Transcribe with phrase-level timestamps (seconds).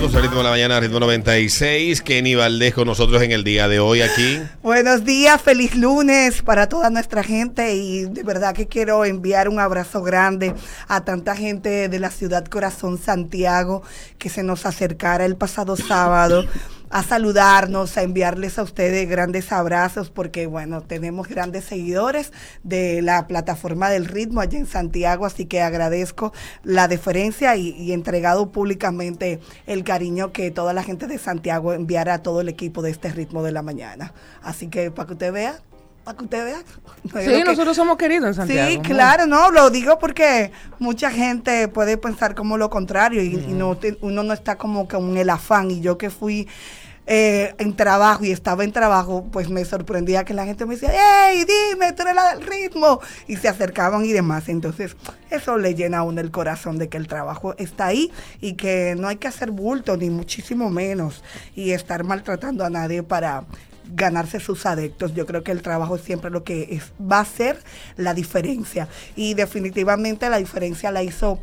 [0.00, 2.02] ritmo de la mañana, ritmo 96.
[2.02, 4.40] Kenny Valdés con nosotros en el día de hoy aquí.
[4.62, 9.58] Buenos días, feliz lunes para toda nuestra gente y de verdad que quiero enviar un
[9.58, 10.54] abrazo grande
[10.86, 13.82] a tanta gente de la ciudad Corazón Santiago
[14.18, 16.44] que se nos acercara el pasado sábado
[16.90, 22.32] a saludarnos, a enviarles a ustedes grandes abrazos, porque bueno, tenemos grandes seguidores
[22.62, 26.32] de la plataforma del ritmo allá en Santiago, así que agradezco
[26.62, 32.22] la deferencia y, entregado públicamente el cariño que toda la gente de Santiago enviara a
[32.22, 34.12] todo el equipo de este ritmo de la mañana.
[34.42, 35.60] Así que para que usted vea,
[36.08, 37.22] para que usted vea.
[37.22, 38.70] Sí, nosotros somos queridos en Santiago.
[38.70, 43.76] Sí, claro, no, lo digo porque mucha gente puede pensar como lo contrario y, no
[44.00, 45.70] uno no está como con el afán.
[45.70, 46.48] Y yo que fui
[47.06, 50.92] eh, en trabajo y estaba en trabajo, pues me sorprendía que la gente me decía,
[50.94, 53.00] hey, dime, tú eres la del ritmo.
[53.26, 54.48] Y se acercaban y demás.
[54.48, 54.96] Entonces,
[55.28, 58.94] eso le llena a uno el corazón de que el trabajo está ahí y que
[58.98, 61.22] no hay que hacer bulto, ni muchísimo menos,
[61.54, 63.44] y estar maltratando a nadie para
[63.88, 65.14] ganarse sus adeptos.
[65.14, 67.62] Yo creo que el trabajo es siempre lo que es, va a ser
[67.96, 68.88] la diferencia.
[69.16, 71.40] Y definitivamente la diferencia la hizo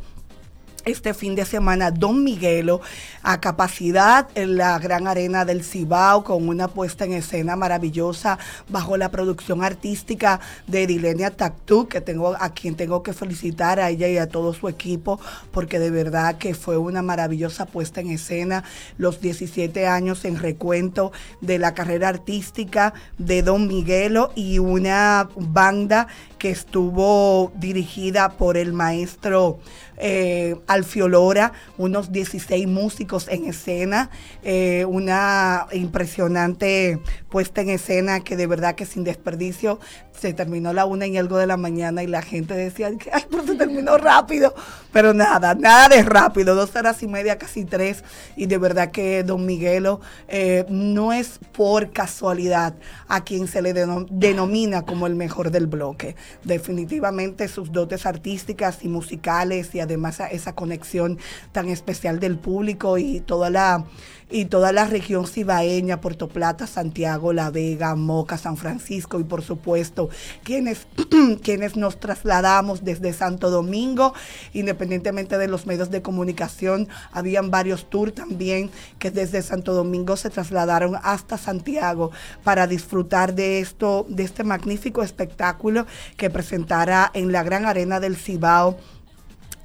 [0.86, 2.80] este fin de semana Don Miguelo
[3.24, 8.96] a capacidad en la gran arena del Cibao con una puesta en escena maravillosa bajo
[8.96, 14.06] la producción artística de Dilenia Tactú, que tengo a quien tengo que felicitar a ella
[14.06, 15.18] y a todo su equipo
[15.50, 18.62] porque de verdad que fue una maravillosa puesta en escena
[18.96, 26.06] los 17 años en recuento de la carrera artística de Don Miguelo y una banda
[26.38, 29.58] que estuvo dirigida por el maestro
[29.98, 34.10] eh, Alfiolora, unos 16 músicos en escena,
[34.42, 39.78] eh, una impresionante puesta en escena que de verdad que sin desperdicio
[40.18, 43.24] se terminó la una y algo de la mañana y la gente decía, que ay,
[43.30, 44.54] pero se terminó rápido.
[44.92, 48.02] Pero nada, nada de rápido, dos horas y media, casi tres.
[48.34, 52.74] Y de verdad que don Miguelo eh, no es por casualidad
[53.08, 56.16] a quien se le denomina como el mejor del bloque.
[56.44, 61.18] Definitivamente sus dotes artísticas y musicales y además esa conexión
[61.52, 63.84] tan especial del público y toda la
[64.28, 69.42] y toda la región cibaeña, Puerto Plata, Santiago, La Vega, Moca, San Francisco y por
[69.42, 70.08] supuesto
[70.42, 70.88] quienes,
[71.42, 74.14] quienes nos trasladamos desde Santo Domingo,
[74.52, 80.30] independientemente de los medios de comunicación, habían varios tours también que desde Santo Domingo se
[80.30, 82.10] trasladaron hasta Santiago
[82.42, 85.86] para disfrutar de esto, de este magnífico espectáculo
[86.16, 88.76] que presentara en la gran arena del Cibao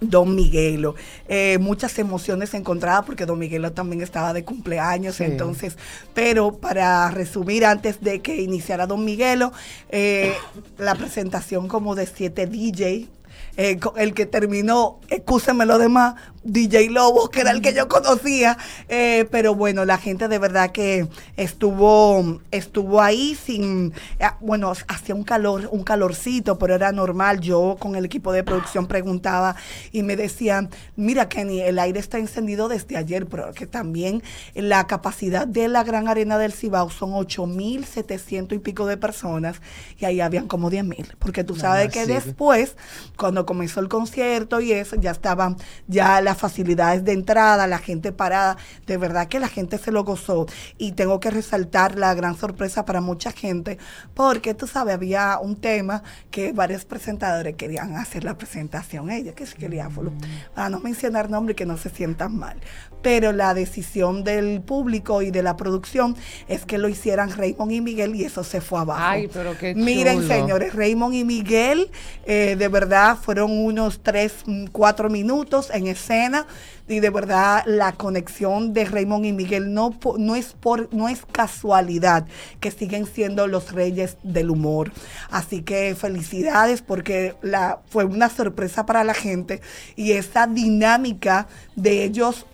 [0.01, 0.95] Don Miguelo.
[1.27, 5.77] Eh, muchas emociones encontradas porque Don Miguelo también estaba de cumpleaños, entonces,
[6.15, 9.53] pero para resumir, antes de que iniciara Don Miguelo,
[9.89, 10.33] eh,
[10.79, 13.07] la presentación como de siete DJ,
[13.57, 18.57] eh, el que terminó, excúsenme lo demás, DJ Lobo, que era el que yo conocía,
[18.89, 21.07] eh, pero bueno, la gente de verdad que
[21.37, 27.41] estuvo, estuvo ahí sin, eh, bueno, hacía un calor, un calorcito, pero era normal.
[27.41, 29.55] Yo con el equipo de producción preguntaba
[29.91, 34.23] y me decían, mira Kenny, el aire está encendido desde ayer, pero que también
[34.55, 39.61] la capacidad de la gran arena del Cibao son 8.700 y pico de personas
[39.99, 42.75] y ahí habían como 10.000, porque tú sabes que después,
[43.15, 48.11] cuando comenzó el concierto y eso, ya estaban, ya la facilidades de entrada, la gente
[48.11, 50.45] parada, de verdad que la gente se lo gozó.
[50.77, 53.77] Y tengo que resaltar la gran sorpresa para mucha gente,
[54.13, 59.45] porque tú sabes, había un tema que varios presentadores querían hacer la presentación, ella que
[59.45, 60.19] se quería, mm.
[60.55, 62.57] para no mencionar nombre que no se sientan mal.
[63.01, 66.15] Pero la decisión del público y de la producción
[66.47, 69.01] es que lo hicieran Raymond y Miguel y eso se fue abajo.
[69.03, 71.89] Ay, pero qué Miren, señores, Raymond y Miguel,
[72.25, 76.45] eh, de verdad, fueron unos tres, cuatro minutos en escena
[76.87, 81.25] y de verdad la conexión de Raymond y Miguel no, no, es por, no es
[81.31, 82.25] casualidad
[82.59, 84.91] que siguen siendo los reyes del humor.
[85.29, 89.61] Así que felicidades porque la, fue una sorpresa para la gente
[89.95, 92.45] y esa dinámica de ellos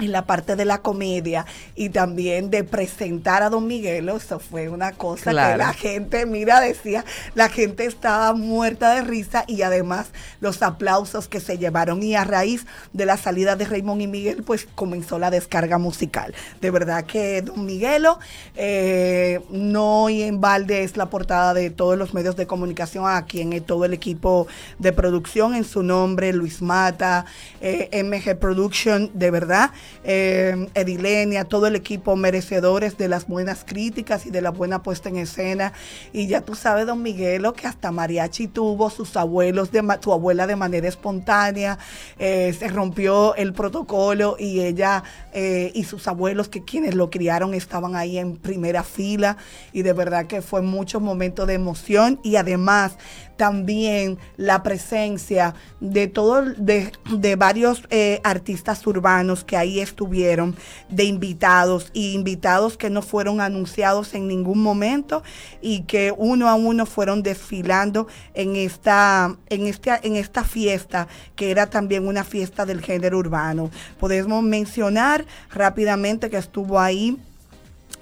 [0.00, 4.68] en la parte de la comedia y también de presentar a Don Miguelo, eso fue
[4.68, 7.04] una cosa que la gente, mira, decía,
[7.34, 10.08] la gente estaba muerta de risa y además
[10.40, 14.42] los aplausos que se llevaron y a raíz de la salida de Raymond y Miguel,
[14.42, 16.34] pues comenzó la descarga musical.
[16.60, 18.18] De verdad que Don Miguelo
[18.56, 23.40] eh, no y en balde es la portada de todos los medios de comunicación, aquí
[23.40, 24.48] en todo el equipo
[24.78, 27.26] de producción, en su nombre, Luis Mata,
[27.60, 29.70] eh, MG Production, de verdad
[30.04, 35.08] eh, Edilenia, todo el equipo merecedores de las buenas críticas y de la buena puesta
[35.08, 35.72] en escena.
[36.12, 40.56] Y ya tú sabes, don Miguelo, que hasta Mariachi tuvo sus abuelos, de, abuela de
[40.56, 41.78] manera espontánea,
[42.18, 45.02] eh, se rompió el protocolo y ella
[45.32, 49.36] eh, y sus abuelos, que quienes lo criaron, estaban ahí en primera fila.
[49.72, 52.96] Y de verdad que fue muchos momentos de emoción y además
[53.36, 60.56] también la presencia de todo de, de varios eh, artistas urbanos que ahí estuvieron
[60.88, 65.22] de invitados y invitados que no fueron anunciados en ningún momento
[65.60, 71.50] y que uno a uno fueron desfilando en esta en este, en esta fiesta que
[71.50, 73.70] era también una fiesta del género urbano.
[73.98, 77.18] Podemos mencionar rápidamente que estuvo ahí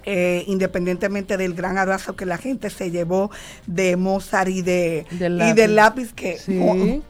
[0.05, 3.31] eh, independientemente del gran abrazo que la gente se llevó
[3.67, 6.39] de Mozart y de del lápiz, y del lápiz que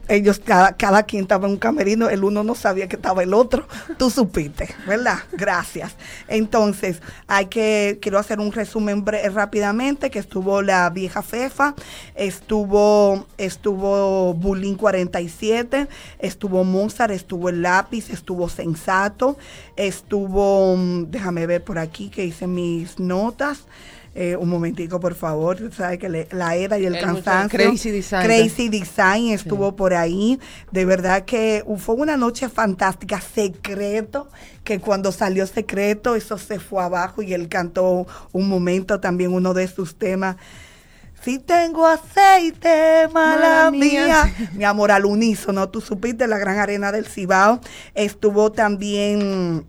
[0.07, 3.33] ellos cada, cada quien estaba en un camerino, el uno no sabía que estaba el
[3.33, 3.67] otro,
[3.97, 5.19] tú supiste, ¿verdad?
[5.31, 5.95] Gracias.
[6.27, 11.75] Entonces, hay que, quiero hacer un resumen rápidamente, que estuvo la vieja Fefa,
[12.15, 15.87] estuvo, estuvo Bulín 47,
[16.19, 19.37] estuvo Mozart, estuvo el lápiz, estuvo Sensato,
[19.75, 23.65] estuvo, mm, déjame ver por aquí que hice mi notas.
[24.15, 25.73] Eh, un momentico, por favor.
[25.73, 27.57] Sabe que la era y el, cansancio.
[27.57, 28.23] Crazy Design.
[28.23, 30.39] Crazy Design estuvo por ahí.
[30.71, 33.19] De verdad que fue una noche fantástica.
[33.19, 34.29] Secreto,
[34.63, 39.55] que cuando salió Secreto, eso se fue abajo y él cantó un momento también uno
[39.55, 40.35] de sus temas.
[41.23, 44.31] Si tengo aceite, mala, mía.
[44.53, 45.69] Mi amor, al unísono.
[45.69, 47.61] Tú supiste la gran arena del Cibao.
[47.95, 49.65] Estuvo también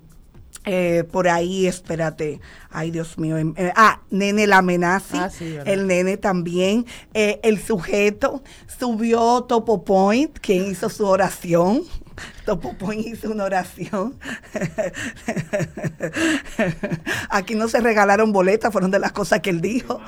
[0.65, 2.41] eh, por ahí, espérate,
[2.71, 7.61] ay Dios mío, em, eh, ah, Nene la amenaza, ah, el nene también, eh, el
[7.61, 8.43] sujeto
[8.79, 11.83] subió Topo Point, quien hizo su oración,
[12.47, 14.19] Topo Point hizo una oración.
[17.29, 20.01] Aquí no se regalaron boletas, fueron de las cosas que él dijo.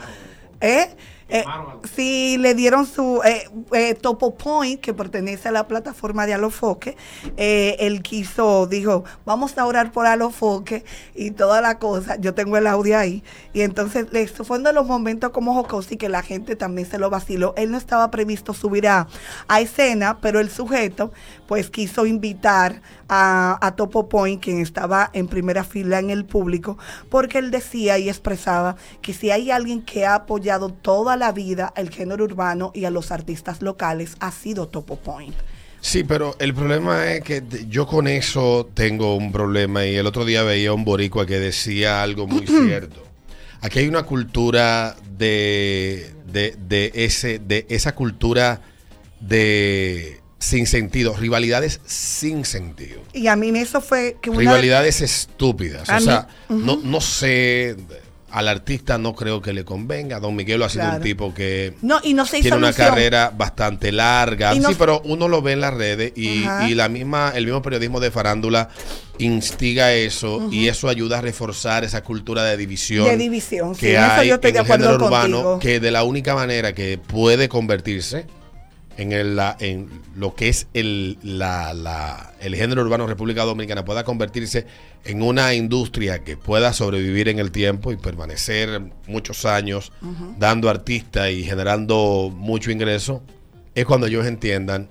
[0.60, 0.88] ¿Eh?
[1.28, 1.44] Eh,
[1.94, 6.96] sí, le dieron su eh, eh, Topo Point, que pertenece a la plataforma de Alofoque.
[7.36, 10.84] Eh, él quiso, dijo, vamos a orar por Alofoque
[11.14, 12.16] y toda la cosa.
[12.16, 13.24] Yo tengo el audio ahí.
[13.52, 16.98] Y entonces, esto fue uno de los momentos como Jocosi que la gente también se
[16.98, 17.54] lo vaciló.
[17.56, 19.08] Él no estaba previsto subir a,
[19.48, 21.12] a escena, pero el sujeto,
[21.48, 26.78] pues quiso invitar a, a Topo Point, quien estaba en primera fila en el público,
[27.08, 31.72] porque él decía y expresaba que si hay alguien que ha apoyado toda la vida
[31.76, 35.34] el género urbano y a los artistas locales ha sido Topo Point.
[35.80, 40.24] Sí, pero el problema es que yo con eso tengo un problema y el otro
[40.24, 43.04] día veía un boricua que decía algo muy cierto.
[43.60, 48.60] Aquí hay una cultura de, de, ese, de esa cultura
[49.20, 53.00] de sin sentido, rivalidades sin sentido.
[53.12, 55.88] Y a mí eso fue que rivalidades estúpidas.
[55.88, 57.76] o sea, no, no sé
[58.36, 60.20] al artista no creo que le convenga.
[60.20, 64.52] Don Miguel ha sido un tipo que no, y no tiene una carrera bastante larga.
[64.52, 66.44] sí, pero uno lo ve en las redes y,
[66.74, 68.68] la misma, el mismo periodismo de farándula
[69.16, 73.06] instiga eso y eso ayuda a reforzar esa cultura de división.
[73.06, 77.48] De división, que hay en el género urbano, que de la única manera que puede
[77.48, 78.26] convertirse
[78.96, 84.66] en, el, en lo que es el, la, el género urbano República Dominicana pueda convertirse
[85.04, 89.92] en una industria que pueda sobrevivir en el tiempo y permanecer muchos años
[90.38, 93.22] dando artistas y generando mucho ingreso,
[93.74, 94.88] es cuando ellos entiendan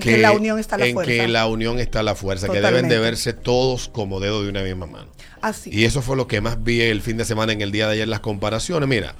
[0.00, 1.12] que, la unión está la en fuerza.
[1.12, 4.62] que la unión está la fuerza, que deben de verse todos como dedo de una
[4.62, 5.08] misma mano.
[5.42, 5.70] Así.
[5.72, 7.94] Y eso fue lo que más vi el fin de semana en el día de
[7.94, 8.88] ayer, las comparaciones.
[8.88, 9.14] Mira,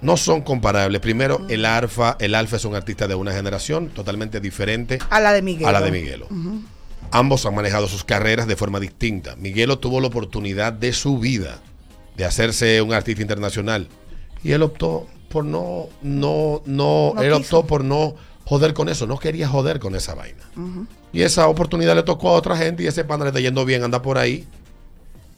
[0.00, 1.00] no son comparables.
[1.00, 5.32] Primero, el Alfa, el Alfa es un artista de una generación totalmente diferente a la
[5.32, 5.68] de Miguelo.
[5.68, 6.28] A la de Miguelo.
[7.10, 9.34] Ambos han manejado sus carreras de forma distinta.
[9.36, 11.58] Miguelo tuvo la oportunidad de su vida
[12.16, 13.88] de hacerse un artista internacional
[14.42, 18.14] y él optó por no, no, no, él optó por no
[18.44, 20.42] joder con eso, no quería joder con esa vaina.
[21.12, 23.84] Y esa oportunidad le tocó a otra gente y ese pan le está yendo bien,
[23.84, 24.46] anda por ahí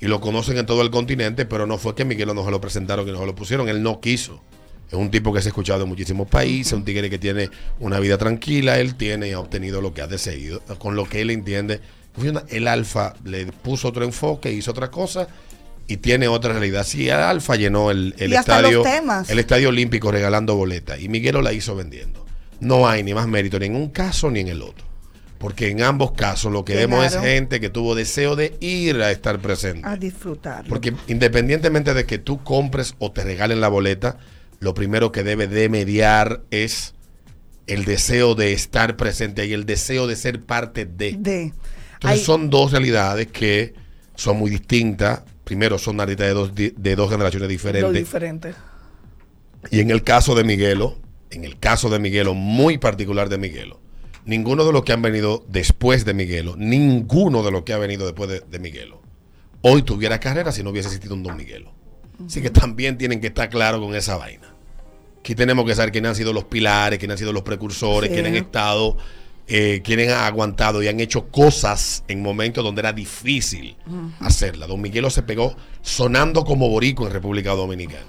[0.00, 2.61] y lo conocen en todo el continente, pero no fue que Miguelo no se lo
[2.61, 4.42] presentaron, que no se lo pusieron, él no quiso.
[4.88, 8.00] Es un tipo que se ha escuchado en muchísimos países, un tigre que tiene una
[8.00, 11.30] vida tranquila, él tiene y ha obtenido lo que ha deseado, con lo que él
[11.30, 11.80] entiende.
[12.49, 15.28] El Alfa le puso otro enfoque, hizo otra cosa
[15.87, 16.85] y tiene otra realidad.
[16.85, 18.83] Sí, el Alfa llenó el, estadio,
[19.28, 22.26] el estadio olímpico regalando boletas y Miguelo la hizo vendiendo.
[22.59, 24.89] No hay ni más mérito ni en un caso ni en el otro.
[25.40, 29.11] Porque en ambos casos lo que vemos es gente que tuvo deseo de ir a
[29.11, 29.88] estar presente.
[29.88, 30.66] A disfrutar.
[30.68, 34.18] Porque independientemente de que tú compres o te regalen la boleta,
[34.59, 36.92] lo primero que debe de mediar es
[37.66, 41.16] el deseo de estar presente y el deseo de ser parte de.
[41.18, 41.54] de.
[41.94, 43.73] Entonces son dos realidades que
[44.16, 45.23] son muy distintas.
[45.44, 47.94] Primero, son artistas de dos, de dos generaciones diferentes.
[47.94, 48.56] diferentes.
[49.70, 50.99] Y en el caso de Miguelo,
[51.30, 53.80] en el caso de Miguelo, muy particular de Miguelo,
[54.30, 58.06] ninguno de los que han venido después de Miguelo, ninguno de los que ha venido
[58.06, 59.02] después de, de Miguelo,
[59.60, 61.72] hoy tuviera carrera si no hubiese existido un Don Miguelo.
[62.25, 64.54] Así que también tienen que estar claros con esa vaina.
[65.18, 68.14] Aquí tenemos que saber quiénes han sido los pilares, quiénes han sido los precursores, Sí.
[68.14, 68.96] quiénes han estado,
[69.49, 73.76] eh, quiénes han aguantado y han hecho cosas en momentos donde era difícil
[74.20, 74.66] hacerla.
[74.68, 78.06] Don Miguelo se pegó sonando como borico en República Dominicana.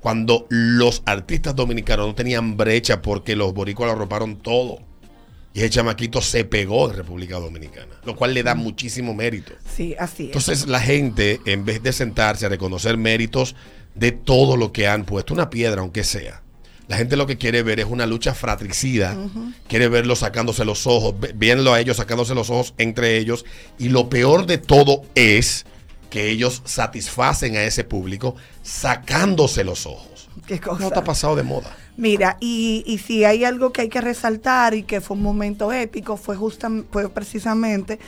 [0.00, 4.80] Cuando los artistas dominicanos no tenían brecha porque los boricos lo arroparon todo.
[5.54, 9.52] Y ese chamaquito se pegó en República Dominicana, lo cual le da muchísimo mérito.
[9.72, 10.28] Sí, así es.
[10.30, 13.54] Entonces la gente, en vez de sentarse a reconocer méritos
[13.94, 16.42] de todo lo que han puesto, una piedra aunque sea,
[16.88, 19.16] la gente lo que quiere ver es una lucha fratricida,
[19.68, 23.46] quiere verlos sacándose los ojos, viéndolo a ellos sacándose los ojos entre ellos,
[23.78, 25.64] y lo peor de todo es
[26.10, 30.13] que ellos satisfacen a ese público sacándose los ojos.
[30.46, 30.80] Qué cosa.
[30.80, 31.70] No está pasado de moda.
[31.96, 35.72] Mira, y, y si hay algo que hay que resaltar y que fue un momento
[35.72, 37.98] épico, fue, justam- fue precisamente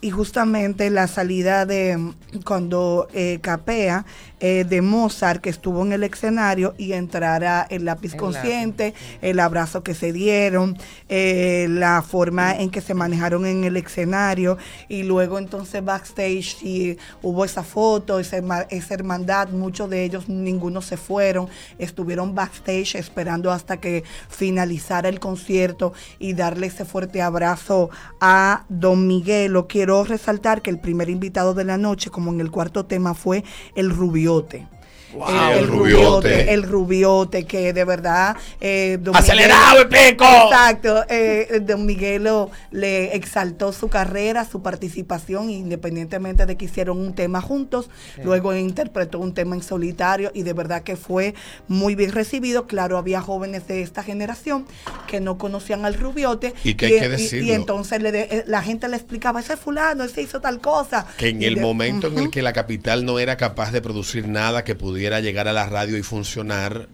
[0.00, 2.12] y justamente la salida de
[2.44, 4.06] cuando eh, capea
[4.40, 9.40] eh, de Mozart que estuvo en el escenario y entrara el lápiz El consciente, el
[9.40, 10.78] abrazo que se dieron,
[11.08, 16.98] eh, la forma en que se manejaron en el escenario y luego entonces backstage sí,
[17.22, 18.38] hubo esa foto, esa,
[18.70, 25.20] esa hermandad, muchos de ellos, ninguno se fueron, estuvieron backstage esperando hasta que finalizara el
[25.20, 27.90] concierto y darle ese fuerte abrazo
[28.20, 29.66] a Don Miguelo.
[29.66, 33.44] Quiero resaltar que el primer invitado de la noche, como en el cuarto tema, fue
[33.74, 33.90] el
[34.28, 34.77] Rubiote.
[35.14, 36.52] Wow, el, el rubiote, Rubiote.
[36.52, 38.36] el rubiote, que de verdad.
[38.60, 40.24] eh, don ¡Acelerado el pico!
[40.24, 41.04] Exacto.
[41.08, 47.40] eh, don Miguelo le exaltó su carrera, su participación, independientemente de que hicieron un tema
[47.40, 47.88] juntos.
[48.22, 51.34] Luego interpretó un tema en solitario y de verdad que fue
[51.68, 52.66] muy bien recibido.
[52.66, 54.66] Claro, había jóvenes de esta generación
[55.06, 56.52] que no conocían al rubiote.
[56.64, 57.46] Y que hay que decirlo.
[57.48, 61.06] y entonces le de- eh, la gente le explicaba, ese fulano, ese hizo tal cosa.
[61.16, 63.80] que en Y el de- momento en el que la capital no era capaz de
[63.80, 66.88] producir nada que pudiera llegar a la radio y funcionar,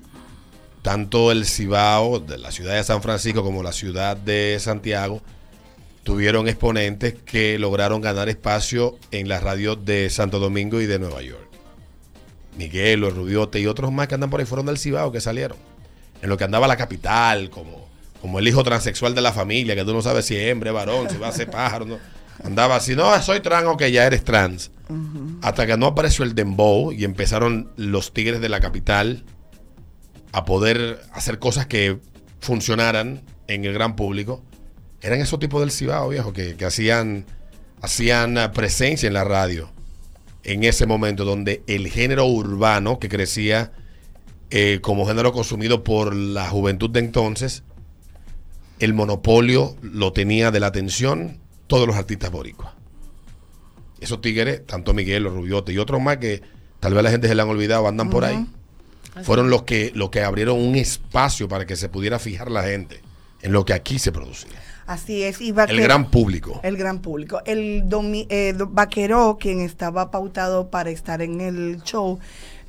[0.82, 5.22] tanto el Cibao de la ciudad de San Francisco como la ciudad de Santiago
[6.04, 11.22] tuvieron exponentes que lograron ganar espacio en las radios de Santo Domingo y de Nueva
[11.22, 11.48] York.
[12.56, 15.56] Miguel, los Rubiote y otros más que andan por ahí fueron del Cibao que salieron.
[16.22, 17.88] En lo que andaba la capital, como,
[18.20, 21.10] como el hijo transexual de la familia, que tú no sabes si es hembra, varón,
[21.10, 21.86] si va a ser pájaro.
[21.86, 21.98] No.
[22.42, 24.70] Andaba así, no, soy trans, ok, ya eres trans.
[25.42, 29.24] Hasta que no apareció el Dembow y empezaron los tigres de la capital
[30.32, 32.00] a poder hacer cosas que
[32.40, 34.42] funcionaran en el gran público.
[35.00, 37.24] Eran esos tipos del Cibao, viejo, que, que hacían,
[37.80, 39.70] hacían ah, presencia en la radio
[40.44, 43.72] en ese momento donde el género urbano que crecía
[44.50, 47.64] eh, como género consumido por la juventud de entonces,
[48.78, 52.72] el monopolio lo tenía de la atención todos los artistas boricuas.
[54.00, 56.42] Esos tigres, tanto Miguel, los Rubiote y otros más que
[56.80, 58.46] tal vez la gente se le han olvidado, andan por ahí,
[59.22, 63.00] fueron los que, los que abrieron un espacio para que se pudiera fijar la gente
[63.42, 64.50] en lo que aquí se producía.
[64.86, 65.40] Así es.
[65.40, 66.60] Y El gran público.
[66.62, 67.40] El gran público.
[67.46, 72.18] El domi- eh, vaquero, quien estaba pautado para estar en el show,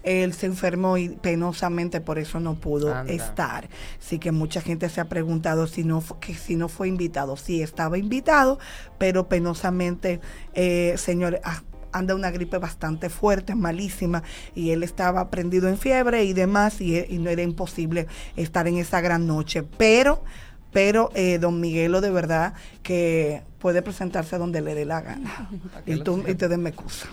[0.05, 3.11] él se enfermó y penosamente por eso no pudo Anda.
[3.11, 3.67] estar.
[3.99, 7.35] Así que mucha gente se ha preguntado si no, que si no fue invitado.
[7.35, 8.59] Sí, estaba invitado,
[8.97, 10.21] pero penosamente,
[10.53, 14.21] eh, señor, ah, anda una gripe bastante fuerte, malísima,
[14.53, 18.77] y él estaba prendido en fiebre y demás, y, y no era imposible estar en
[18.77, 19.63] esa gran noche.
[19.63, 20.23] Pero
[20.75, 25.49] pero eh, don Miguelo de verdad que puede presentarse donde le dé la gana.
[25.85, 27.07] y tú y te den me excusa.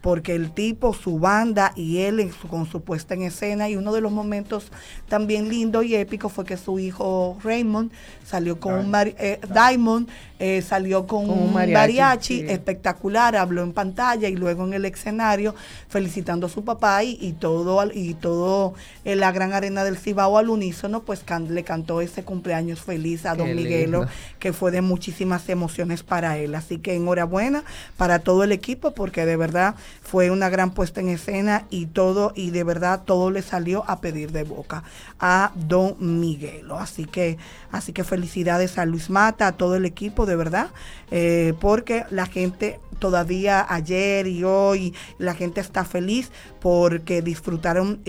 [0.00, 3.76] Porque el tipo, su banda y él en su- con su puesta en escena y
[3.76, 4.72] uno de los momentos
[5.08, 7.90] también lindo y épico fue que su hijo Raymond
[8.24, 12.46] salió con un mari- eh, Diamond eh, salió con, Con un mariachi, mariachi, sí.
[12.48, 15.54] espectacular, habló en pantalla y luego en el escenario
[15.90, 18.72] felicitando a su papá y, y todo al- y todo
[19.04, 23.26] en la gran arena del Cibao al unísono pues can- le cantó ese cumpleaños feliz
[23.26, 24.12] a Qué don Miguelo lindo.
[24.38, 27.64] que fue de muchísimas emociones para él así que enhorabuena
[27.98, 32.32] para todo el equipo porque de verdad fue una gran puesta en escena y todo
[32.34, 34.82] y de verdad todo le salió a pedir de boca
[35.20, 36.78] a don Miguelo.
[36.78, 37.38] Así que
[37.70, 40.70] así que felicidades a Luis Mata a todo el equipo de verdad
[41.10, 46.30] eh, porque la gente todavía ayer y hoy la gente está feliz
[46.60, 48.00] porque disfrutaron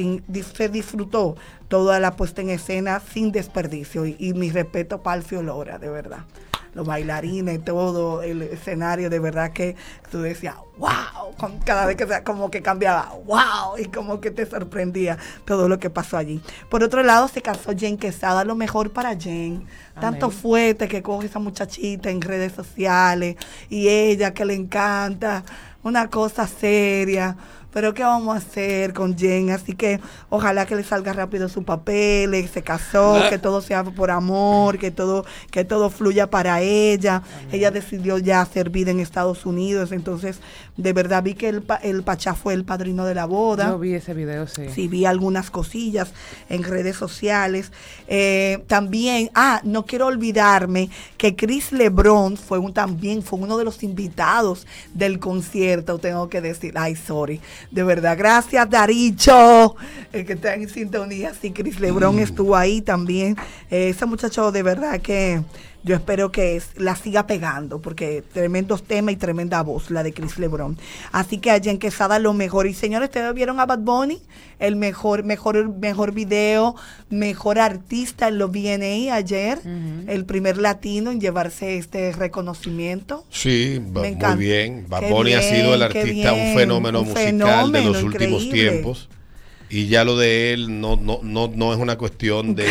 [0.56, 1.36] se disfrutó
[1.68, 4.06] toda la puesta en escena sin desperdicio.
[4.06, 6.26] Y, y mi respeto para Alfio Lora de verdad.
[6.74, 9.76] Los bailarines todo el escenario de verdad que
[10.10, 15.18] tú decías wow, cada vez que como que cambiaba, wow, y como que te sorprendía
[15.46, 16.42] todo lo que pasó allí.
[16.70, 19.64] Por otro lado, se casó Jen Quesada, lo mejor para Jen.
[20.00, 23.36] Tanto fuerte que coge esa muchachita en redes sociales
[23.70, 25.44] y ella que le encanta,
[25.84, 27.38] una cosa seria
[27.72, 29.52] pero ¿qué vamos a hacer con Jen?
[29.52, 33.84] Así que ojalá que le salga rápido su papel, que se casó, que todo sea
[33.84, 37.24] por amor, que todo, que todo fluya para ella.
[37.52, 40.40] Ella decidió ya hacer vida en Estados Unidos, entonces
[40.78, 43.70] de verdad vi que el, el Pachá fue el padrino de la boda.
[43.70, 44.64] Yo vi ese video, sí.
[44.74, 46.14] Sí, vi algunas cosillas
[46.50, 47.72] en redes sociales.
[48.08, 53.66] Eh, también, ah, no quiero olvidarme que Chris Lebron fue un, también fue uno de
[53.66, 59.76] los invitados del concierto, tengo que decir, ay, sorry de verdad, gracias Daricho,
[60.12, 61.34] el que está en sintonía.
[61.40, 62.20] Sí, Chris Lebron mm.
[62.20, 63.38] estuvo ahí también.
[63.70, 65.42] Eh, ese muchacho de verdad que
[65.84, 70.38] yo espero que la siga pegando, porque tremendos temas y tremenda voz, la de Chris
[70.38, 70.78] Lebron.
[71.12, 72.68] Así que allá en Quesada lo mejor.
[72.68, 74.22] Y señores, ustedes vieron a Bad Bunny,
[74.60, 76.76] el mejor, mejor, mejor video,
[77.10, 79.60] mejor artista en los BNI ayer,
[80.08, 83.26] el primer latino en llevarse este reconocimiento.
[83.32, 84.86] Sí, muy bien.
[84.88, 89.10] Bad Bunny ha sido el artista, un fenómeno musical de los últimos tiempos.
[89.70, 92.66] Y ya lo de él no, no, no, no es una cuestión de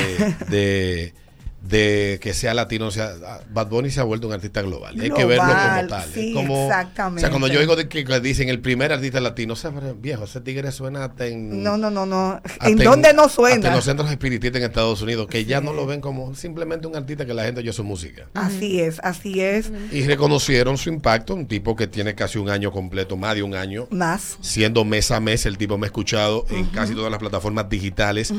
[0.51, 1.15] de
[1.69, 3.13] que sea latino, o sea,
[3.51, 4.99] Bad Bunny se ha vuelto un artista global.
[5.01, 6.11] Hay que verlo como tal.
[6.13, 7.19] Sí, como, exactamente.
[7.19, 10.25] O sea, cuando yo oigo de que, dicen el primer artista latino, o sea, viejo,
[10.25, 11.63] ese tigre suena hasta en.
[11.63, 12.41] No, no, no, no.
[12.63, 13.69] ¿En dónde no suena?
[13.69, 16.97] en los centros espiritistas en Estados Unidos, que ya no lo ven como simplemente un
[16.97, 18.27] artista que la gente oye su música.
[18.35, 19.71] Así es, así es.
[19.93, 23.55] Y reconocieron su impacto, un tipo que tiene casi un año completo, más de un
[23.55, 23.87] año.
[23.91, 24.39] Más.
[24.41, 28.33] Siendo mes a mes, el tipo me ha escuchado en casi todas las plataformas digitales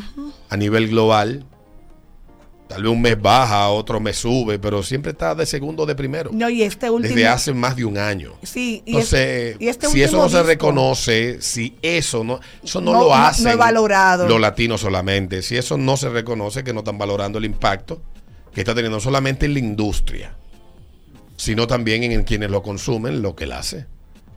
[0.50, 1.46] a nivel global
[2.72, 6.30] Tal vez un mes baja, otro mes sube, pero siempre está de segundo de primero.
[6.34, 7.14] No, y este último.
[7.14, 8.36] Desde hace más de un año.
[8.44, 13.14] Sí, y Entonces, este si eso no se reconoce, si eso no, eso no, lo
[13.14, 14.26] hacen no valorado.
[14.26, 18.02] los latinos solamente, si eso no se reconoce, que no están valorando el impacto
[18.54, 20.34] que está teniendo solamente en la industria,
[21.36, 23.86] sino también en quienes lo consumen, lo que él hace.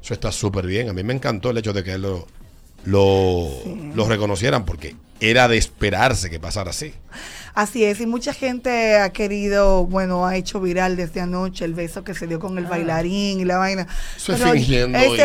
[0.03, 0.89] Eso está súper bien.
[0.89, 2.27] A mí me encantó el hecho de que él lo,
[2.85, 3.49] lo,
[3.95, 6.95] lo reconocieran, porque era de esperarse que pasara así.
[7.55, 12.03] Así es, y mucha gente ha querido, bueno, ha hecho viral desde anoche el beso
[12.03, 12.71] que se dio con el ah.
[12.71, 13.87] bailarín y la vaina.
[14.17, 14.43] Eso es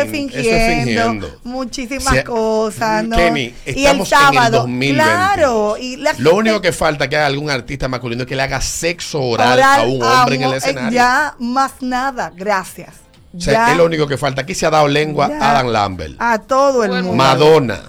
[0.08, 1.28] fingiendo.
[1.42, 3.16] Muchísimas cosas, ¿no?
[3.16, 5.02] Kenny, estamos y el sábado, en el 2020.
[5.02, 5.76] Claro.
[5.76, 9.20] Y Lo único que falta que haya algún artista masculino es que le haga sexo
[9.20, 10.90] oral, a un hombre en el escenario.
[10.92, 12.94] Ya, más nada, gracias.
[13.36, 14.42] O sea, es lo único que falta.
[14.42, 16.14] Aquí se ha dado lengua a Adam Lambert.
[16.20, 17.12] A todo el mundo.
[17.12, 17.80] Madonna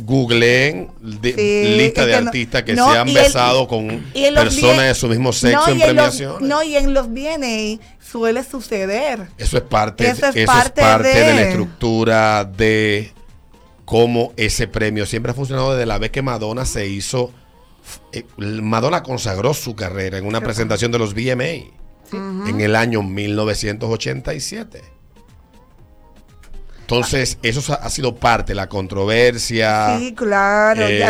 [0.00, 5.80] googleen lista de artistas que se han besado con personas de su mismo sexo en,
[5.80, 6.48] premiaciones.
[6.48, 9.28] no, y en los bienes suele suceder.
[9.38, 11.34] Eso es parte, eso es parte, de...
[11.34, 13.12] la estructura de
[13.84, 17.32] cómo ese premio siempre ha funcionado desde la vez que Madonna se hizo.
[18.12, 21.72] Eh, Madonna consagró su carrera en una presentación de los VMA
[22.12, 25.01] en el año 1987.
[26.96, 29.98] Entonces, eso ha sido parte, la controversia.
[29.98, 31.02] Sí, claro, eh,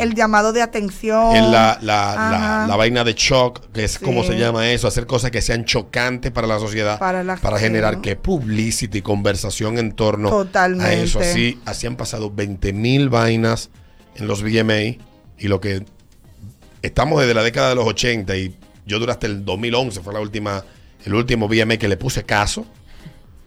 [0.00, 1.32] el, llamado de atención.
[1.52, 5.40] la, la, la, vaina de shock, que es como se llama eso, hacer cosas que
[5.40, 11.20] sean chocantes para la sociedad, para, generar que publicity, conversación en torno a eso.
[11.20, 13.70] Así, así han pasado 20 mil vainas
[14.16, 14.98] en los VMA
[15.38, 15.84] y lo que
[16.82, 20.64] estamos desde la década de los 80 y yo durante el 2011 fue la última,
[21.04, 22.66] el último VMA que le puse caso,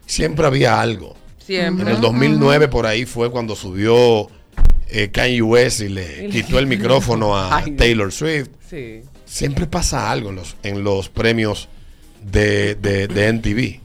[0.06, 1.20] siempre había algo.
[1.52, 4.30] En el 2009 por ahí fue cuando subió
[4.90, 8.50] eh, Kanye West y le quitó el micrófono a Taylor Swift.
[9.26, 11.68] Siempre pasa algo en los, en los premios
[12.24, 13.81] de, de, de NTV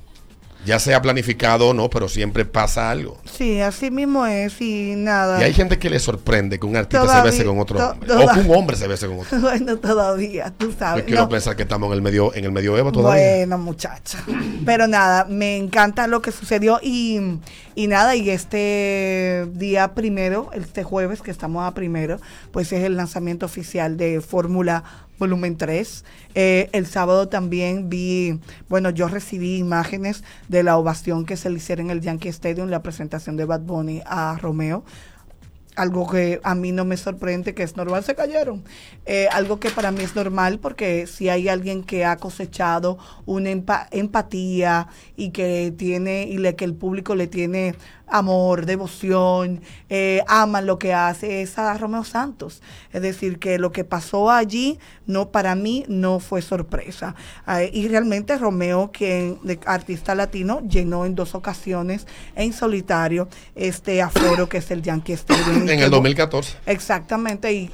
[0.66, 3.18] ya sea planificado o no, pero siempre pasa algo.
[3.24, 5.40] Sí, así mismo es y nada.
[5.40, 8.12] Y hay gente que le sorprende que un artista se bese con otro hombre.
[8.12, 9.38] O que un hombre se bese con otro.
[9.40, 11.04] bueno, todavía, tú sabes.
[11.04, 13.36] Yo quiero pensar que estamos en el medio en el medioevo todavía.
[13.38, 14.18] Bueno, muchacha.
[14.64, 17.38] Pero nada, me encanta lo que sucedió y,
[17.76, 22.18] y nada, y este día primero, este jueves que estamos a primero,
[22.50, 24.82] pues es el lanzamiento oficial de Fórmula
[25.18, 26.04] volumen 3.
[26.34, 31.56] Eh, el sábado también vi, bueno, yo recibí imágenes de la ovación que se le
[31.56, 34.84] hicieron en el Yankee Stadium, la presentación de Bad Bunny a Romeo.
[35.76, 38.64] Algo que a mí no me sorprende, que es normal, se cayeron.
[39.04, 43.50] Eh, algo que para mí es normal, porque si hay alguien que ha cosechado una
[43.50, 47.74] empatía y que tiene, y le, que el público le tiene
[48.08, 52.62] amor, devoción, eh, aman lo que hace, es a Romeo Santos.
[52.92, 57.14] Es decir, que lo que pasó allí, no para mí, no fue sorpresa.
[57.48, 64.02] Eh, y realmente Romeo, quien de artista latino, llenó en dos ocasiones en solitario este
[64.02, 65.65] aforo que es el Yankee Stadium.
[65.68, 66.56] En el 2014.
[66.66, 67.70] Exactamente, y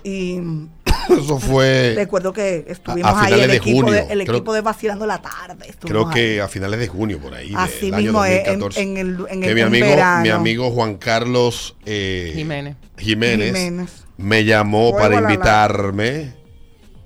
[1.11, 1.95] Eso fue.
[1.97, 5.73] Recuerdo que estuvimos ahí el, equipo, de, el equipo de Vacilando la Tarde.
[5.81, 7.53] Creo que a finales de junio, por ahí.
[7.57, 9.87] Así mismo, En, el, en que mi amigo,
[10.23, 12.77] mi amigo Juan Carlos eh, Jiménez.
[12.99, 16.35] Jiménez, me llamó para invitarme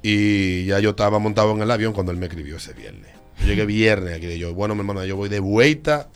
[0.03, 3.11] y ya yo estaba montado en el avión cuando él me escribió ese viernes.
[3.40, 4.38] Yo llegué viernes aquí.
[4.38, 6.09] Yo, bueno, mi hermano, yo voy de vuelta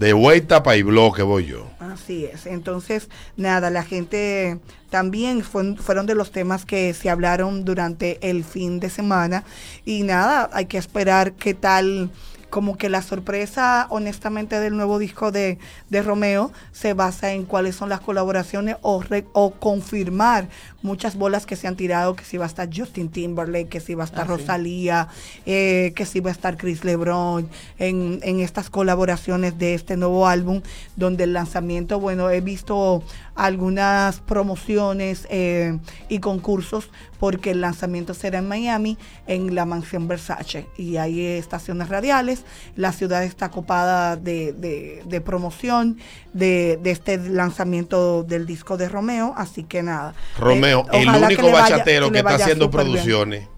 [0.00, 1.66] de vuelta para que voy yo.
[1.78, 2.46] Así es.
[2.46, 4.58] Entonces, nada, la gente
[4.88, 9.44] también fueron de los temas que se hablaron durante el fin de semana.
[9.84, 12.10] Y nada, hay que esperar qué tal
[12.48, 15.58] como que la sorpresa, honestamente, del nuevo disco de,
[15.90, 20.48] Romeo se basa en cuáles son las colaboraciones o, o confirmar
[20.82, 23.94] muchas bolas que se han tirado, que si va a estar Justin Timberlake, que si
[23.94, 25.08] va a estar ah, Rosalía,
[25.46, 30.26] eh, que si va a estar Chris LeBron, en, en estas colaboraciones de este nuevo
[30.26, 30.62] álbum,
[30.96, 33.02] donde el lanzamiento, bueno, he visto
[33.40, 35.78] algunas promociones eh,
[36.10, 40.66] y concursos porque el lanzamiento será en Miami, en la mansión Versace.
[40.76, 42.44] Y hay estaciones radiales,
[42.76, 45.98] la ciudad está copada de, de, promoción
[46.32, 50.14] de, de, este lanzamiento del disco de Romeo, así que nada.
[50.38, 53.48] Romeo, eh, el único bachatero que, está haciendo producciones.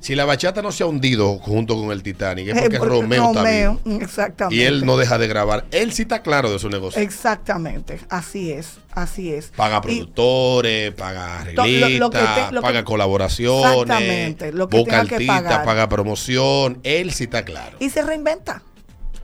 [0.00, 3.44] Si la bachata no se ha hundido junto con el Titanic, es porque, Romeo, está
[3.44, 3.80] vivo.
[4.00, 4.62] Exactamente.
[4.62, 5.66] Y él no deja de grabar.
[5.70, 7.00] Él sí está claro de su negocio.
[7.00, 8.00] Exactamente.
[8.08, 8.78] Así es.
[8.92, 9.52] Así es.
[9.54, 13.82] Paga productores, paga arreglistas, paga colaboraciones.
[13.82, 14.52] Exactamente.
[14.52, 16.80] Lo que busca artistas, paga promoción.
[16.82, 17.76] Él sí está claro.
[17.78, 18.62] Y se reinventa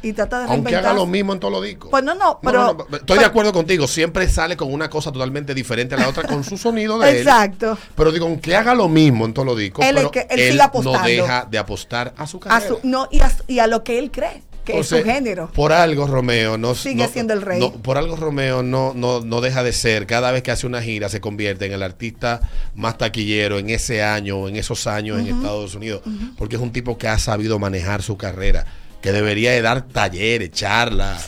[0.02, 1.90] y trata de Aunque haga lo mismo en todos los discos.
[1.90, 2.86] Pues no, no, pero...
[2.92, 6.44] estoy de acuerdo contigo, siempre sale con una cosa totalmente diferente a la otra con
[6.44, 7.78] su sonido de Exacto.
[7.94, 11.46] Pero digo, aunque haga lo mismo en todos los discos, él, pero él, no deja
[11.50, 12.76] de apostar a su carrera.
[12.82, 13.08] no,
[13.48, 15.50] y a, lo que él cree que es su género.
[15.52, 17.60] Por algo Romeo no sigue siendo el rey.
[17.82, 21.08] por algo Romeo no, no, no deja de ser, cada vez que hace una gira
[21.08, 22.40] se convierte en el artista
[22.74, 26.02] más taquillero en ese año, en esos años en Estados Unidos,
[26.38, 28.66] porque es un tipo que ha sabido manejar su carrera
[29.02, 31.26] que debería de dar talleres, charlas,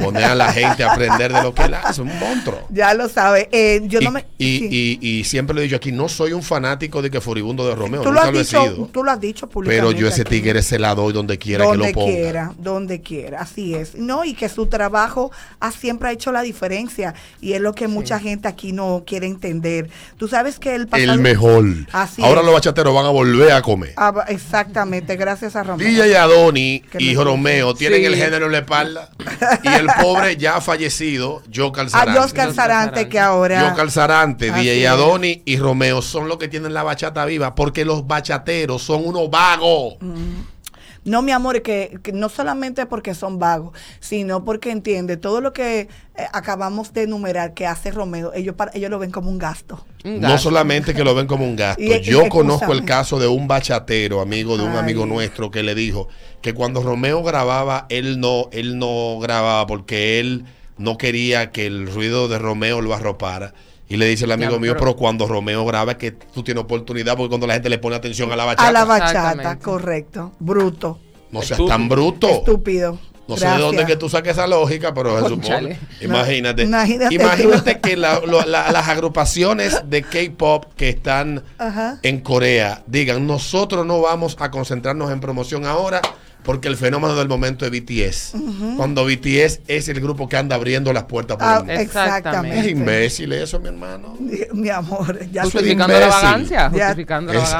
[0.00, 2.66] poner a la gente a aprender de lo que él hace, un monstruo.
[2.68, 3.48] Ya lo sabe.
[3.50, 6.42] Eh, yo y, no me, y, y, siempre lo he dicho aquí, no soy un
[6.42, 9.88] fanático de que Furibundo de Romeo, tú lo, has dicho, Tú lo has dicho públicamente.
[9.88, 11.94] Pero yo ese tigre se la doy donde quiera que lo ponga.
[11.94, 13.94] Donde quiera, donde quiera, así es.
[13.94, 17.88] No, y que su trabajo ha, siempre ha hecho la diferencia y es lo que
[17.88, 19.88] mucha gente aquí no quiere entender.
[20.18, 21.14] Tú sabes que el pasado...
[21.14, 21.64] El mejor.
[21.92, 23.94] Así Ahora los bachateros van a volver a comer.
[23.96, 25.86] Ah, exactamente, gracias a Romeo.
[25.86, 29.10] DJ Adoni y Romeo tienen el género en la espalda.
[29.62, 32.18] y el pobre ya fallecido, Joe Calzarante.
[32.18, 33.60] A Joe Calzarante, que ahora.
[33.60, 38.06] Joe Calzarante, DJ Adoni y Romeo son los que tienen la bachata viva, porque los
[38.06, 39.94] bachateros son unos vagos.
[40.00, 40.40] Mm.
[41.04, 45.52] No, mi amor, que, que, no solamente porque son vagos, sino porque entiende todo lo
[45.52, 45.88] que eh,
[46.32, 49.84] acabamos de enumerar que hace Romeo, ellos, para, ellos lo ven como un gasto.
[50.04, 51.82] No solamente que lo ven como un gasto.
[52.02, 56.08] Yo conozco el caso de un bachatero, amigo de un amigo nuestro, que le dijo
[56.42, 60.44] que cuando Romeo grababa, él no, él no grababa porque él
[60.76, 63.54] no quería que el ruido de Romeo lo arropara
[63.90, 67.28] y le dice el amigo mío, pero, cuando Romeo graba que tú tienes oportunidad, porque
[67.28, 68.68] cuando la gente le pone atención a la bachata.
[68.68, 70.32] A la bachata, correcto.
[70.38, 71.00] Bruto.
[71.32, 72.28] No seas tan bruto.
[72.28, 72.98] Estúpido.
[73.26, 75.78] No sé de dónde que tú saques esa lógica, pero se supone.
[76.00, 76.62] Imagínate.
[76.62, 81.42] imagínate, que las agrupaciones de K-pop que están
[82.02, 86.00] en Corea digan, nosotros no vamos a concentrarnos en promoción ahora
[86.42, 88.34] porque el fenómeno del momento es BTS.
[88.76, 91.80] Cuando BTS es el grupo que anda abriendo las puertas por ah, el mundo.
[91.80, 92.60] Exactamente.
[92.60, 94.16] Es imbécil eso, mi hermano.
[94.52, 96.70] Mi, amor, ya justificando la vagancia.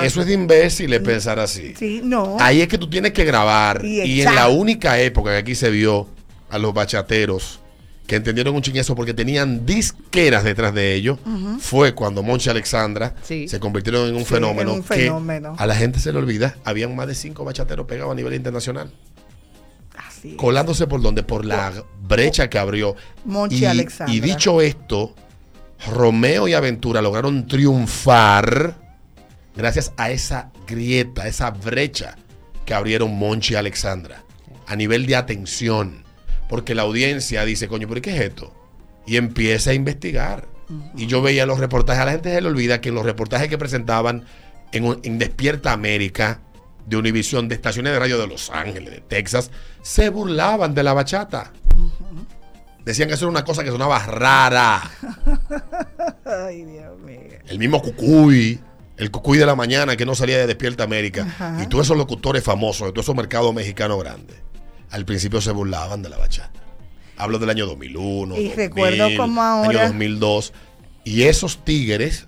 [0.03, 1.75] Eso es de imbécil pensar así.
[1.77, 2.37] Sí, no.
[2.41, 3.85] Ahí es que tú tienes que grabar.
[3.85, 6.09] Y, en la única época que aquí se vio
[6.51, 7.60] a los bachateros
[8.11, 11.21] que entendieron un chingazo porque tenían disqueras detrás de ellos,
[11.61, 15.13] fue cuando Monchi Alexandra se convirtieron en un, fenómeno, que
[15.57, 18.91] a la gente se le olvida, habían más de cinco bachateros pegados a nivel internacional.
[19.97, 22.97] Así colándose por donde, por la brecha que abrió.
[23.25, 24.13] Monchi Alexandra.
[24.13, 25.15] Y dicho esto,
[25.93, 28.75] Romeo y Aventura lograron triunfar
[29.55, 32.17] gracias a esa grieta, esa brecha
[32.65, 34.25] que abrieron Monchi y Alexandra
[34.67, 36.10] a nivel de atención
[36.51, 38.53] porque la audiencia dice, coño, ¿pero qué es esto?
[39.07, 40.49] Y empieza a investigar.
[40.97, 43.49] Y yo veía los reportajes, a la gente se le olvida que en los reportajes
[43.49, 44.25] que presentaban
[44.73, 46.41] en, Despierta América,
[46.87, 50.93] de Univisión, de estaciones de radio de Los Ángeles, de Texas, se burlaban de la
[50.93, 51.53] bachata.
[52.85, 54.91] decían que eso era una cosa que sonaba rara.
[56.25, 57.39] Ay, Dios mío.
[57.47, 58.59] El mismo Cucuy,
[58.97, 61.23] el Cucuy de la mañana que no salía de Despierta América.
[61.23, 61.63] Ajá.
[61.63, 64.37] Y todos esos locutores famosos de todos esos mercados mexicanos grandes,
[64.91, 66.61] al principio se burlaban de la bachata.
[67.17, 68.37] Hablo del año 2001.
[68.37, 70.53] Y recuerdo como ahora- Año 2002.
[71.05, 72.27] Y esos tigres,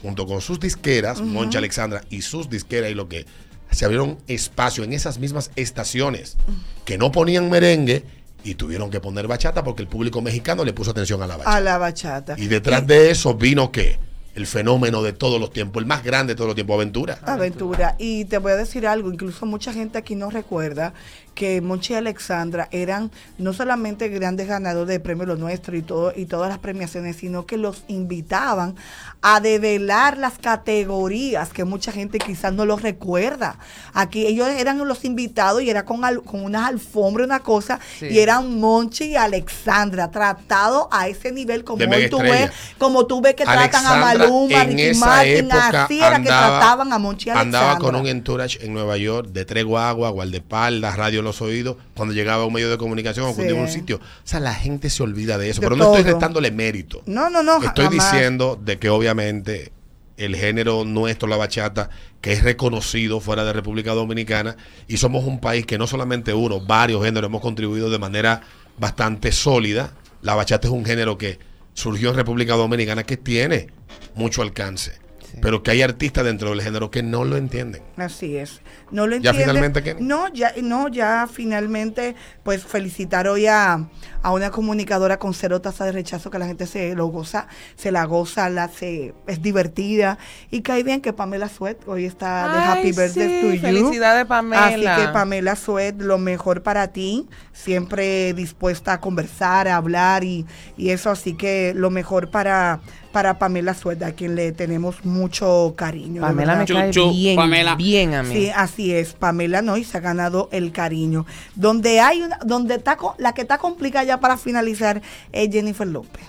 [0.00, 3.26] junto con sus disqueras, Moncha Alexandra y sus disqueras y lo que
[3.70, 6.36] se abrieron espacio en esas mismas estaciones
[6.84, 8.04] que no ponían merengue
[8.44, 11.56] y tuvieron que poner bachata porque el público mexicano le puso atención a la bachata.
[11.56, 12.34] A la bachata.
[12.38, 13.98] Y detrás de eso vino que
[14.34, 17.18] el fenómeno de todos los tiempos, el más grande de todos los tiempos, Aventura.
[17.24, 17.96] Aventura.
[17.98, 20.94] Y te voy a decir algo, incluso mucha gente aquí no recuerda
[21.34, 26.12] que Monchi y Alexandra eran no solamente grandes ganadores de premios Lo Nuestro y todo
[26.14, 28.74] y todas las premiaciones, sino que los invitaban
[29.22, 33.56] a develar las categorías que mucha gente quizás no los recuerda.
[33.94, 38.06] Aquí ellos eran los invitados y era con, al- con unas alfombras, una cosa, Sí.
[38.10, 43.20] y eran Monchi y Alexandra, tratados a ese nivel como hoy tú ves, como tú
[43.20, 46.98] ves que tratan a Maluma, en Ricky esa Martin, época así era que trataban a
[46.98, 47.60] Monchi y Alexandra.
[47.60, 51.76] Andaba con un entourage en Nueva York de tres guaguas, guardaespaldas, radio en los oídos,
[51.94, 53.34] cuando llegaba a un medio de comunicación o Sí.
[53.36, 53.96] cuando iba a un sitio.
[53.96, 55.60] O sea, la gente se olvida de eso.
[55.60, 57.02] De pero no estoy restándole mérito.
[57.06, 57.62] No, no, no.
[57.62, 58.12] Estoy jamás.
[58.12, 59.72] diciendo de que obviamente
[60.18, 61.88] el género nuestro, la bachata,
[62.20, 64.56] que es reconocido fuera de República Dominicana,
[64.86, 68.42] y somos un país que no solamente uno, varios géneros hemos contribuido de manera
[68.78, 69.94] bastante sólida.
[70.20, 71.38] La bachata es un género que
[71.74, 73.68] surgió en República Dominicana que tiene
[74.14, 74.92] mucho alcance,
[75.40, 77.82] pero que hay artistas dentro del género que no lo entienden.
[77.96, 78.60] Así es.
[78.90, 79.40] No lo ¿Ya entiende.
[79.44, 80.00] finalmente, Kenny?
[80.02, 83.88] No, ya, no, ya finalmente, pues felicitar hoy a,
[84.22, 87.90] a una comunicadora con cero tasa de rechazo que la gente se lo goza, se
[87.90, 90.18] la goza, la se, es divertida.
[90.50, 93.60] Y cae bien que Pamela Suet hoy está de Ay, Happy Birthday sí, to you.
[93.60, 94.66] felicidades, Pamela.
[94.66, 100.44] Así que Pamela Suet, lo mejor para ti, siempre dispuesta a conversar, a hablar y,
[100.76, 102.80] y eso, así que lo mejor para,
[103.12, 106.22] para Pamela Suet, a quien le tenemos mucho cariño.
[106.22, 107.74] Pamela me cae bien, Pamela.
[107.76, 108.34] bien a mí.
[108.34, 111.26] Sí, así es, Pamela no y se ha ganado el cariño.
[111.54, 116.22] Donde hay una, donde está la que está complicada ya para finalizar es Jennifer López.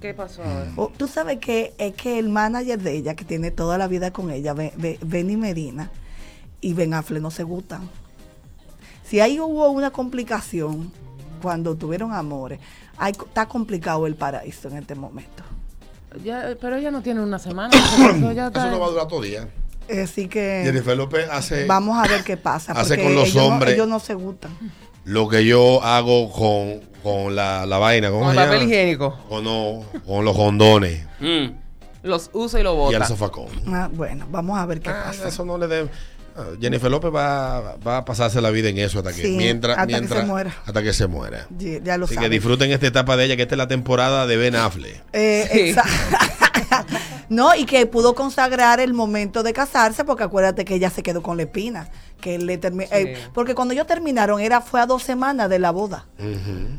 [0.00, 0.70] ¿Qué pasó ahora?
[0.76, 4.12] Oh, Tú sabes que es que el manager de ella, que tiene toda la vida
[4.12, 5.90] con ella, Be- Be- Benny Medina
[6.60, 7.88] y Ben Affleck no se gustan.
[9.04, 10.92] Si ahí hubo una complicación
[11.42, 12.60] cuando tuvieron amores,
[12.96, 15.42] hay- está complicado el paraíso en este momento.
[16.24, 17.70] Ya, pero ella no tiene una semana.
[18.16, 19.48] eso ya está- Eso no va a durar todo día.
[20.02, 22.72] Así que Jennifer López hace vamos a ver qué pasa.
[22.76, 23.74] hace con los ellos no- hombres.
[23.74, 24.50] ellos no se gustan.
[25.04, 28.10] lo que yo hago con, con la, la vaina.
[28.10, 29.16] ¿cómo Con se papel higiénico.
[29.28, 31.52] Con, no, con los condones Mm.
[32.04, 33.06] Los usa y lo y el bota.
[33.06, 33.46] zafacón.
[33.66, 35.28] Ah, bueno, vamos a ver qué Ah, pasa.
[35.28, 35.88] eso no le debe.
[36.36, 39.76] Ah, Jennifer López va, va a pasarse la vida en eso hasta que Sí, mientras
[39.78, 40.54] hasta que mientras se muera.
[40.66, 41.46] hasta que se muera.
[41.56, 44.26] Ya, ya lo Así que disfruten esta etapa de ella, que esta es la temporada
[44.26, 45.02] de Ben Affleck.
[45.12, 45.80] Eh, Sí.
[47.28, 51.22] no, y que pudo consagrar el momento de casarse, porque acuérdate que ella se quedó
[51.22, 51.88] con la espina.
[52.20, 52.94] Que le termi- Sí.
[52.94, 56.06] eh, porque cuando ellos terminaron, era fue a dos semanas de la boda.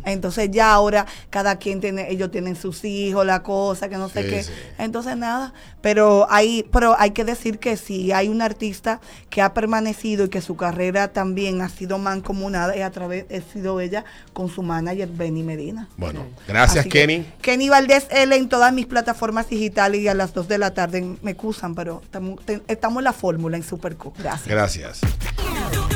[0.06, 4.23] Entonces ya ahora cada quien tiene, ellos tienen sus hijos, la cosa, que no sé
[4.23, 4.43] Sí, qué.
[4.43, 4.52] sí.
[4.78, 8.99] Entonces nada, pero hay, pero hay que decir que si hay un artista
[9.30, 13.54] que ha permanecido y que su carrera también ha sido mancomunada y a través ha
[13.54, 15.88] sido ella con su manager Benny Medina.
[15.97, 17.25] Bueno, gracias Así que, Kenny.
[17.41, 21.15] Kenny Valdés L en todas mis plataformas digitales y a las 2 de la tarde
[21.21, 22.02] me excusan, pero
[22.67, 24.13] estamos, en la fórmula en Superco.
[24.17, 24.47] Gracias.
[24.47, 24.99] Gracias.
[25.39, 25.88] Do